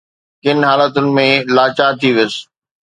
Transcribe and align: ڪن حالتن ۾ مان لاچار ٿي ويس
ڪن 0.43 0.57
حالتن 0.67 1.05
۾ 1.05 1.09
مان 1.15 1.31
لاچار 1.55 1.93
ٿي 1.99 2.09
ويس 2.15 2.35